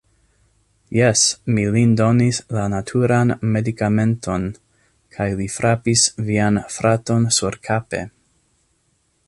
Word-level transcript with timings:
Jes, 0.99 1.25
mi 1.57 1.65
lin 1.75 1.91
donis 1.99 2.39
la 2.57 2.63
naturan 2.75 3.33
medikamenton. 3.57 4.47
Kaj 5.17 5.29
li 5.43 5.47
frapis 5.57 6.07
vian 6.31 6.59
fraton 6.79 7.29
surkape. 7.41 8.01